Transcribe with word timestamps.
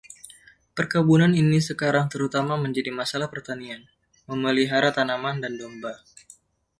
Perkebunan 0.77 1.31
ini 1.41 1.59
sekarang 1.69 2.05
terutama 2.13 2.53
menjadi 2.65 2.89
masalah 2.99 3.27
pertanian, 3.33 3.81
memelihara 4.29 4.89
tanaman 4.97 5.35
dan 5.45 5.53
domba. 5.61 5.93